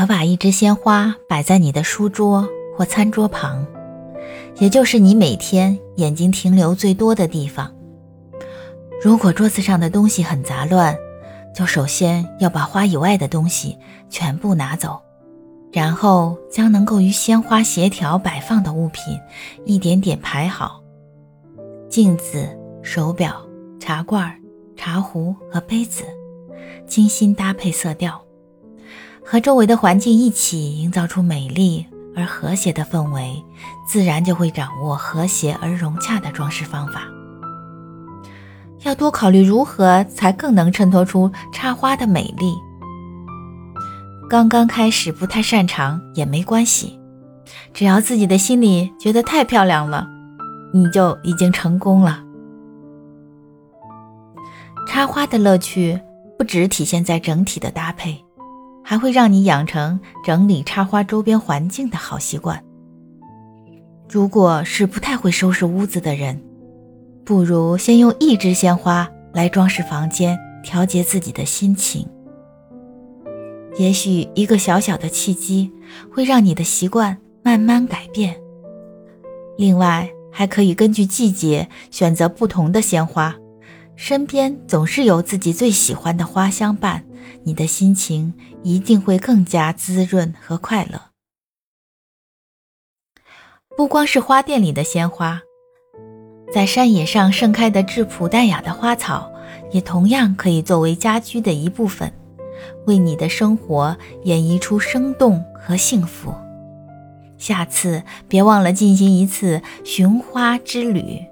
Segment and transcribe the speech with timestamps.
[0.00, 3.66] 可把一支鲜花摆在你的书桌或餐桌旁，
[4.56, 7.70] 也就是你每天眼睛停留最多的地方。
[9.04, 10.96] 如果桌子上的东西很杂乱，
[11.54, 13.76] 就首先要把花以外的东西
[14.08, 14.98] 全部拿走，
[15.70, 19.20] 然后将能够与鲜花协调摆放的物品
[19.66, 20.82] 一点点排好。
[21.90, 22.48] 镜子、
[22.80, 23.46] 手表、
[23.78, 24.34] 茶罐、
[24.76, 26.04] 茶壶和杯子，
[26.86, 28.18] 精心搭配色调。
[29.30, 33.40] 和周围的环境一起营造出美丽而和谐的氛围，
[33.86, 37.02] 自然就会掌握和谐而融洽的装饰方法。
[38.80, 42.52] 要多考虑如何才更能衬托出插花的美丽。
[44.28, 46.98] 刚刚开始不太擅长也没关系，
[47.72, 50.08] 只要自己的心里觉得太漂亮了，
[50.74, 52.24] 你就已经成功了。
[54.88, 56.00] 插花的乐趣
[56.36, 58.24] 不只体现在整体的搭配。
[58.90, 62.60] 还会让你养成整理插花周边环境的好习惯。
[64.08, 66.42] 如果是不太会收拾屋子的人，
[67.24, 72.04] 不如先用一支鲜花来装饰房间，调节自己的心情。
[73.78, 75.70] 也许一个小小的契机
[76.12, 78.34] 会让你的习惯慢慢改变。
[79.56, 83.36] 另外，还可以根据季节选择不同的鲜花，
[84.02, 87.04] 身边总是有自己最喜欢的花相伴。
[87.44, 91.10] 你的心情一定会更加滋润和快乐。
[93.76, 95.42] 不光是花店里的鲜花，
[96.50, 99.30] 在山野上盛开的质朴淡雅的花草，
[99.70, 102.10] 也同样可以作为家居的一部分，
[102.86, 106.34] 为你的生活演绎出生动和幸福。
[107.36, 111.29] 下次别忘了进行一次寻花之旅。